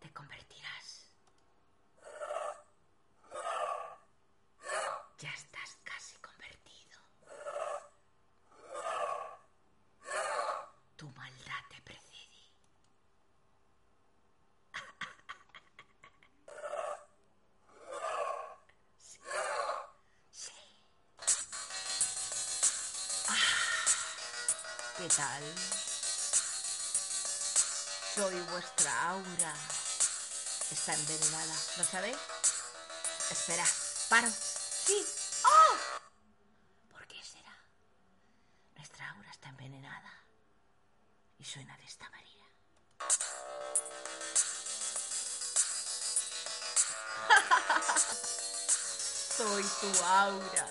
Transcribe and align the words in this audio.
Te 0.00 0.12
convertirás. 0.12 1.10
Ya 5.18 5.30
estás 5.34 5.76
casi 5.84 6.16
convertido. 6.18 7.00
Tu 10.96 11.08
maldad 11.10 11.64
te 11.70 11.80
precede. 11.82 12.38
Sí. 18.98 19.18
Sí. 20.30 20.52
¿Qué 24.96 25.08
tal? 25.08 25.87
Soy 28.18 28.34
vuestra 28.50 28.90
aura. 29.10 29.54
Está 30.72 30.92
envenenada, 30.92 31.54
¿lo 31.76 31.84
sabéis? 31.84 32.16
Espera, 33.30 33.64
paro. 34.08 34.28
Sí. 34.28 35.06
¡Oh! 35.44 35.76
¿Por 36.90 37.06
qué 37.06 37.22
será? 37.22 37.56
Nuestra 38.74 39.08
aura 39.10 39.30
está 39.30 39.50
envenenada. 39.50 40.12
Y 41.38 41.44
suena 41.44 41.76
de 41.76 41.84
esta 41.84 42.10
manera. 42.10 42.46
Soy 49.36 49.62
tu 49.80 50.04
aura. 50.04 50.68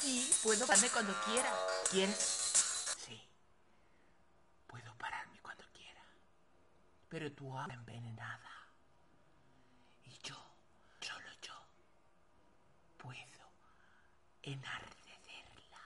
Sí, 0.00 0.34
puedo 0.42 0.66
pararme 0.66 0.88
cuando 0.88 1.12
quiera. 1.26 1.52
¿Quieres? 1.90 2.16
Sí. 3.06 3.20
Puedo 4.66 4.94
pararme 4.98 5.38
cuando 5.42 5.64
quiera. 5.72 6.00
Pero 7.14 7.30
tu 7.30 7.56
aura 7.56 7.72
envenenada. 7.74 8.50
Y 10.02 10.18
yo, 10.24 10.34
solo 11.00 11.28
yo, 11.42 11.54
puedo 12.96 13.52
enardecerla. 14.42 15.78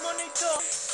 ¡Monito! 0.00 0.87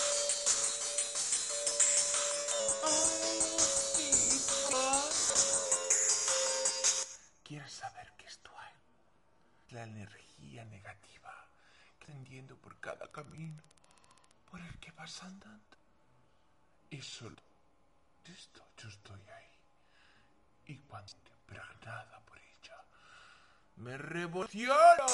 Y 16.90 17.00
solo 17.02 17.36
esto 18.24 18.62
yo 18.76 18.88
estoy 18.88 19.20
ahí. 19.28 19.50
Y 20.66 20.78
cuando 20.78 21.12
impregnada 21.40 22.20
por 22.26 22.38
ella, 22.38 22.84
me 23.76 23.96
revoluciono. 23.96 25.06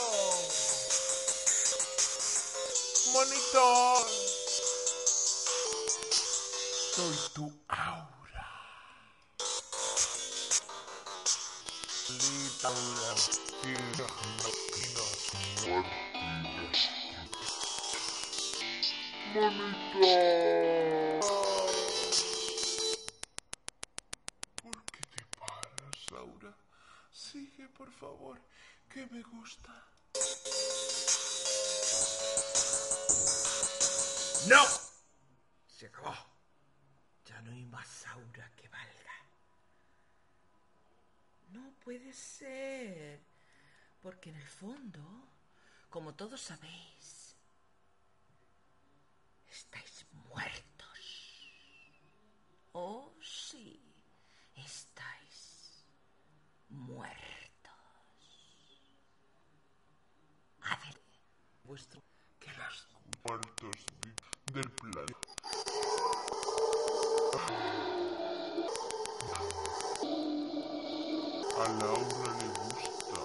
¡Monitor! 3.12 4.06
Soy 6.94 7.16
tu 7.32 7.62
aura. 7.68 8.48
Maldita 12.08 12.68
aura. 12.68 13.14
¡Monitor! 19.32 21.20
¿Por 24.60 24.84
qué 24.86 25.02
te 25.14 25.24
paras, 25.38 26.12
Aura? 26.16 26.56
Sigue, 27.12 27.68
por 27.68 27.92
favor, 27.92 28.40
que 28.88 29.06
me 29.06 29.22
gusta. 29.22 29.72
¡No! 34.48 34.64
Se 35.68 35.86
acabó. 35.86 36.14
Ya 37.24 37.40
no 37.42 37.52
hay 37.52 37.64
más 37.66 38.06
aura 38.08 38.50
que 38.56 38.68
valga. 38.68 39.14
No 41.52 41.72
puede 41.84 42.12
ser. 42.12 43.20
Porque 44.02 44.30
en 44.30 44.36
el 44.36 44.48
fondo, 44.48 45.00
como 45.88 46.14
todos 46.14 46.40
sabéis, 46.40 47.19
A 71.60 71.62
Laura 71.62 72.32
le 72.40 72.48
gusta. 72.56 73.20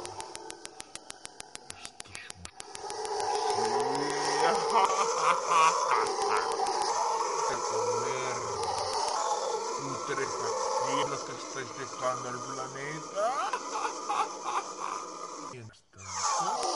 Estos 4.52 4.90
De 7.50 7.56
comer 7.70 8.38
putrefacción 9.80 11.08
lo 11.12 11.18
que 11.26 11.32
estáis 11.32 11.72
dejando 11.80 12.26
al 12.28 12.40
planeta. 12.52 13.20
Mientras 15.54 15.82
tanto, 15.92 16.70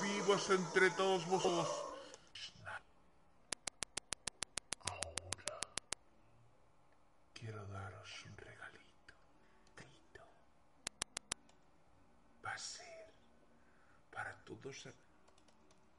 vivos 0.00 0.44
entre 0.48 0.90
todos 0.92 1.26
vosotros. 1.26 1.87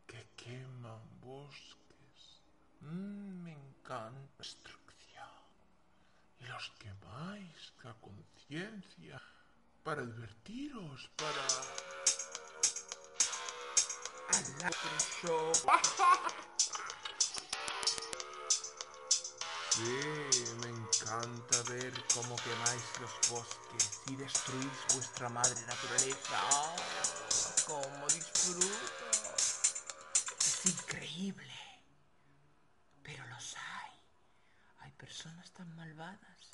Que 0.06 0.30
queman 0.36 1.02
bosques. 1.22 2.44
Mm, 2.82 3.42
me 3.44 3.54
encanta 3.54 4.14
la 4.14 4.38
destrucción. 4.38 5.26
Y 6.40 6.46
los 6.46 6.70
quemáis 6.78 7.74
a 7.84 7.96
conciencia 7.96 9.20
para 9.84 10.04
advertiros, 10.04 11.10
para... 11.18 11.48
Sí, 19.72 20.00
me 20.62 20.68
encanta 20.68 21.64
ver 21.70 21.94
cómo 22.14 22.36
quemáis 22.36 22.84
los 23.00 23.14
bosques 23.32 24.02
y 24.08 24.16
destruís 24.18 24.86
vuestra 24.94 25.30
madre 25.30 25.56
naturaleza. 25.68 26.38
¡Cómo 27.70 28.08
disfruto! 28.08 29.36
Es 30.40 30.66
increíble. 30.66 31.54
Pero 33.04 33.24
los 33.28 33.56
hay. 33.56 33.92
Hay 34.80 34.92
personas 34.94 35.52
tan 35.52 35.76
malvadas 35.76 36.50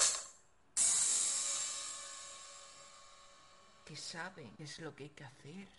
que 3.86 3.96
saben 3.96 4.54
qué 4.58 4.66
es 4.66 4.80
lo 4.80 4.94
que 4.94 5.04
hay 5.06 5.10
que 5.12 5.24
hacer. 5.24 5.70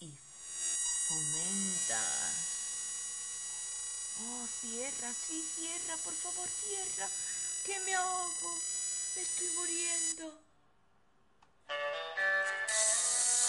Y 0.00 0.18
fomentan. 1.06 2.34
Oh, 4.22 4.48
cierra, 4.60 5.14
sí, 5.14 5.48
cierra, 5.54 5.96
por 5.98 6.14
favor, 6.14 6.48
cierra. 6.48 7.08
Que 7.64 7.78
me 7.84 7.94
ahogo. 7.94 8.79
Me 9.16 9.22
estoy 9.22 9.48
muriendo. 9.56 10.40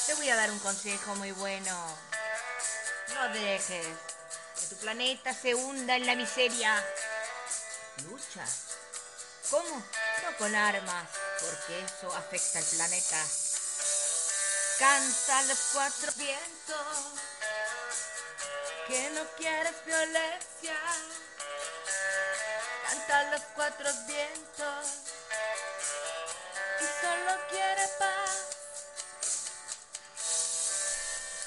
Te 0.08 0.14
voy 0.16 0.30
a 0.30 0.36
dar 0.36 0.50
un 0.50 0.60
consejo 0.60 1.16
muy 1.16 1.32
bueno. 1.34 1.98
No 3.14 3.30
dejes 3.30 3.86
que 4.60 4.66
tu 4.68 4.76
planeta 4.78 5.34
se 5.34 5.54
hunda 5.54 5.96
en 5.96 6.08
la 6.08 6.16
miseria. 6.16 6.84
Lucha. 8.06 8.46
¿Cómo? 9.52 9.76
No 9.76 10.38
con 10.38 10.56
armas, 10.56 11.08
porque 11.40 11.86
eso 11.86 12.16
afecta 12.16 12.60
al 12.60 12.66
planeta. 12.66 13.24
Canta 14.80 15.40
a 15.40 15.44
los 15.44 15.60
cuatro 15.74 16.12
vientos 16.18 16.88
que 18.88 19.10
no 19.12 19.24
quieres 19.38 19.86
violencia. 19.86 20.76
Canta 22.88 23.20
a 23.20 23.32
los 23.32 23.42
cuatro 23.56 23.90
vientos 24.08 25.11
solo 27.02 27.32
quiere 27.50 27.88
paz. 28.00 28.36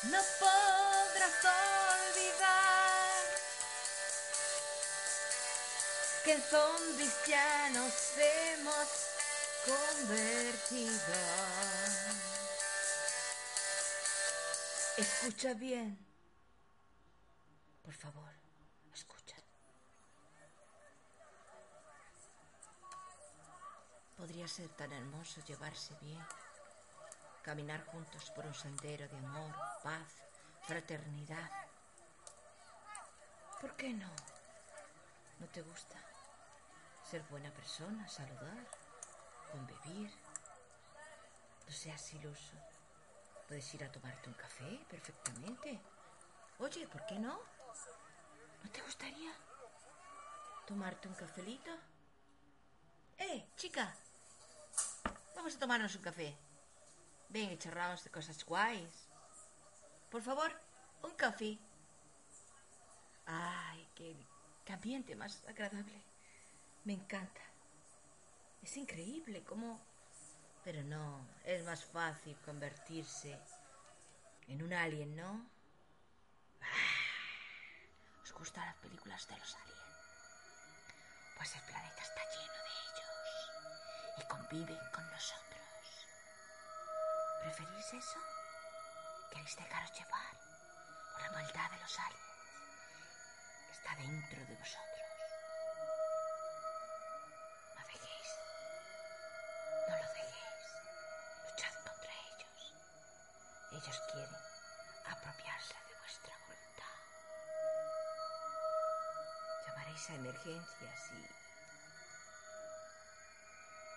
No 0.04 0.20
podrás 0.38 1.44
olvidar 2.02 3.24
que 6.24 6.32
en 6.32 6.42
zombies 6.42 7.14
ya 7.26 7.70
nos 7.70 7.94
hemos 8.18 8.88
convertido. 9.64 11.14
Escucha 14.96 15.54
bien. 15.54 15.98
Por 17.82 17.94
favor, 17.94 18.30
escucha. 18.94 19.36
Podría 24.16 24.46
ser 24.46 24.68
tan 24.70 24.92
hermoso 24.92 25.40
llevarse 25.44 25.94
bien, 26.00 26.24
caminar 27.42 27.84
juntos 27.86 28.30
por 28.30 28.46
un 28.46 28.54
sendero 28.54 29.08
de 29.08 29.18
amor, 29.18 29.54
paz, 29.82 30.22
fraternidad. 30.62 31.50
¿Por 33.60 33.74
qué 33.76 33.92
no? 33.92 34.10
¿No 35.40 35.46
te 35.48 35.62
gusta? 35.62 35.96
Ser 37.10 37.22
buena 37.24 37.50
persona, 37.52 38.08
saludar, 38.08 38.66
convivir. 39.50 40.10
No 41.66 41.72
seas 41.72 42.14
iluso. 42.14 42.52
Puedes 43.48 43.74
ir 43.74 43.84
a 43.84 43.92
tomarte 43.92 44.28
un 44.28 44.34
café 44.34 44.80
perfectamente. 44.88 45.80
Oye, 46.58 46.86
¿por 46.86 47.04
qué 47.06 47.18
no? 47.18 47.40
¿No 48.62 48.70
te 48.70 48.80
gustaría 48.80 49.32
tomarte 50.66 51.08
un 51.08 51.14
cafelito? 51.14 51.70
¡Eh, 53.18 53.46
chica! 53.56 53.94
Vamos 55.44 55.56
a 55.56 55.60
tomarnos 55.60 55.94
un 55.94 56.00
café. 56.00 56.34
Ven 57.28 57.50
y 57.52 57.58
charlamos 57.58 58.02
de 58.02 58.08
cosas 58.08 58.42
guays. 58.46 59.10
Por 60.10 60.22
favor, 60.22 60.50
un 61.02 61.10
café. 61.16 61.58
Ay, 63.26 63.86
qué, 63.94 64.16
qué 64.64 64.72
ambiente 64.72 65.14
más 65.14 65.44
agradable. 65.46 66.02
Me 66.84 66.94
encanta. 66.94 67.42
Es 68.62 68.74
increíble 68.78 69.44
cómo... 69.44 69.78
Pero 70.64 70.82
no, 70.82 71.20
es 71.44 71.62
más 71.62 71.84
fácil 71.84 72.34
convertirse 72.38 73.38
en 74.48 74.62
un 74.62 74.72
alien, 74.72 75.14
¿no? 75.14 75.46
Ah, 76.62 78.22
¿Os 78.22 78.32
gustan 78.32 78.64
las 78.64 78.76
películas 78.76 79.28
de 79.28 79.36
los 79.36 79.54
aliens? 79.56 79.78
Pues 81.36 81.54
el 81.54 81.62
planeta 81.64 82.02
está 82.02 82.20
lleno 82.30 82.54
de 82.64 82.70
ellos 82.80 83.13
y 84.16 84.22
conviven 84.22 84.78
con 84.92 85.10
nosotros. 85.10 86.06
¿Preferís 87.42 87.94
eso? 87.94 88.18
¿Queréis 89.30 89.56
dejaros 89.56 89.92
llevar 89.92 90.36
por 91.12 91.22
la 91.22 91.30
maldad 91.32 91.70
de 91.70 91.78
los 91.78 91.98
aliens 91.98 92.24
está 93.72 93.96
dentro 93.96 94.40
de 94.46 94.56
vosotros? 94.56 95.08
No 97.76 97.86
dejéis, 97.86 98.30
no 99.88 99.96
lo 99.96 100.08
dejéis. 100.14 100.60
Luchad 101.44 101.74
contra 101.84 102.12
ellos. 102.12 102.74
Ellos 103.72 104.02
quieren 104.12 104.36
apropiarse 105.06 105.74
de 105.74 105.98
vuestra 105.98 106.34
voluntad. 106.46 106.96
Llamaréis 109.66 110.10
a 110.10 110.14
emergencias 110.14 111.10
y 111.12 111.43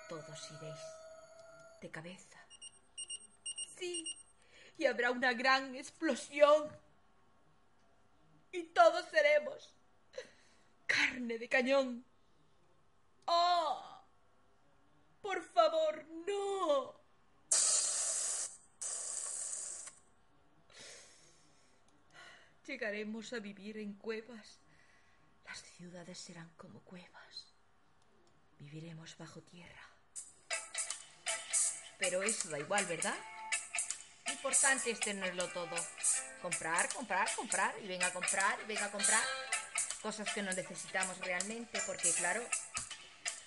todos 0.08 0.52
iréis 0.52 0.80
de 1.82 1.92
cabeza. 1.92 2.40
Sí, 3.78 4.18
y 4.78 4.86
habrá 4.86 5.12
una 5.12 5.34
gran 5.34 5.76
explosión. 5.76 6.70
Y 8.52 8.64
todos 8.64 9.06
seremos 9.10 9.74
carne 10.86 11.38
de 11.38 11.50
cañón. 11.50 12.06
¡Oh! 13.26 14.02
Por 15.22 15.44
favor, 15.44 16.06
no. 16.26 16.96
Llegaremos 22.66 23.34
a 23.34 23.40
vivir 23.40 23.78
en 23.78 23.94
cuevas. 23.94 24.60
Las 25.46 25.62
ciudades 25.64 26.18
serán 26.18 26.50
como 26.58 26.82
cuevas. 26.82 27.54
Viviremos 28.60 29.18
bajo 29.18 29.42
tierra. 29.42 29.97
Pero 31.98 32.22
eso 32.22 32.50
da 32.50 32.60
igual, 32.60 32.86
¿verdad? 32.86 33.16
Lo 34.26 34.34
importante 34.34 34.92
es 34.92 35.00
tenerlo 35.00 35.48
todo. 35.50 35.76
Comprar, 36.42 36.90
comprar, 36.94 37.30
comprar. 37.36 37.74
Y 37.84 37.88
venga 37.88 38.08
a 38.08 38.14
comprar, 38.14 38.58
venga 38.68 38.86
a 38.86 38.92
comprar. 38.92 39.24
Cosas 40.02 40.32
que 40.34 40.42
no 40.42 40.52
necesitamos 40.52 41.18
realmente, 41.20 41.82
porque 41.86 42.12
claro, 42.14 42.42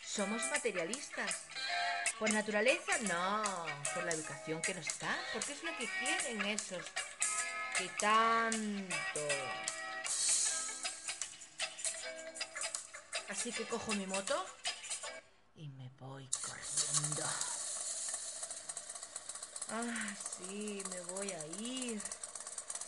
somos 0.05 0.44
materialistas. 0.50 1.44
¿Por 2.19 2.32
naturaleza? 2.32 2.99
No. 3.02 3.67
Por 3.94 4.05
la 4.05 4.12
educación 4.12 4.61
que 4.61 4.75
nos 4.75 4.99
da. 4.99 5.17
Porque 5.32 5.53
es 5.53 5.62
lo 5.62 5.76
que 5.79 5.88
quieren 5.99 6.46
esos 6.46 6.85
que 7.76 7.88
tanto. 8.00 9.20
Así 13.29 13.53
que 13.53 13.64
cojo 13.64 13.93
mi 13.93 14.06
moto 14.06 14.44
y 15.55 15.69
me 15.69 15.88
voy 15.99 16.29
corriendo. 16.43 17.25
Ah, 19.72 20.14
sí, 20.17 20.82
me 20.90 21.00
voy 21.12 21.31
a 21.31 21.46
ir. 21.58 22.00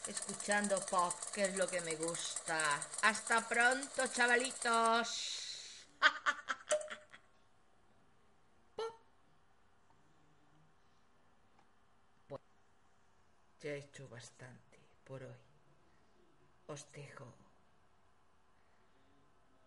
Escuchando 0.06 0.84
pop, 0.86 1.14
que 1.32 1.44
es 1.44 1.56
lo 1.56 1.68
que 1.68 1.80
me 1.82 1.94
gusta. 1.96 2.58
Hasta 3.02 3.46
pronto, 3.48 4.06
chavalitos. 4.08 5.86
Pop. 8.76 8.86
Bueno, 12.28 12.44
ya 13.60 13.70
he 13.70 13.78
hecho 13.78 14.08
bastante 14.08 14.80
por 15.04 15.22
hoy. 15.22 15.40
Os 16.66 16.90
dejo 16.92 17.32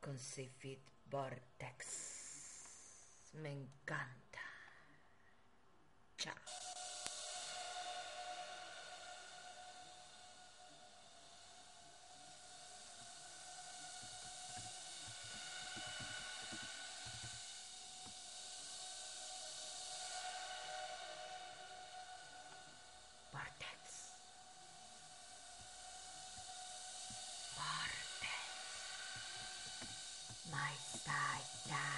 con 0.02 0.20
Seyfried 0.20 0.80
Vortex. 1.06 1.86
Me 3.34 3.52
encanta. 3.52 4.42
Chao. 6.18 6.75
My 30.66 30.74
spider. 30.98 31.92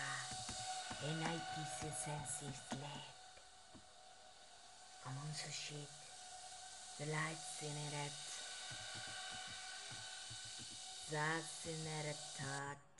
NIT 1.08 1.54
senses 1.80 2.60
led. 2.84 3.14
Come 5.04 5.18
on, 5.24 5.32
Sushit. 5.32 5.94
The 7.00 7.06
lights 7.06 7.64
in 7.64 7.78
it. 8.08 8.20
That's 11.12 11.66
in 11.66 12.10
it 12.10 12.20
thought. 12.36 12.98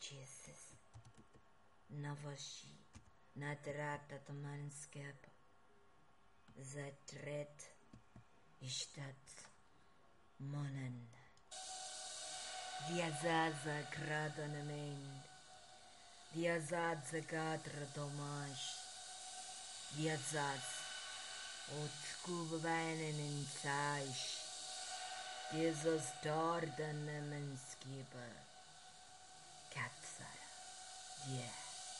Jesus. 0.00 0.62
Navashi. 2.02 2.72
Nadrata 3.38 4.16
Tamanskep. 4.26 5.20
Zatret. 6.72 7.58
Ishtat. 8.64 9.26
Monen. 10.40 11.19
Die 12.88 13.02
Azaza 13.02 13.82
Kratanamend, 13.90 15.22
Die 16.34 16.48
Azaza 16.48 17.20
Katra 17.20 17.86
Tomash, 17.94 18.64
Die 19.96 20.10
Azaz, 20.10 20.66
Otskuba 21.78 22.62
Weinen 22.64 23.18
in 23.18 23.46
Zeish, 23.62 24.38
Jesus 25.52 26.12
Dordanamend 26.22 27.58
Skipper, 27.70 28.32
Katsara, 29.70 30.48
Die 31.26 31.59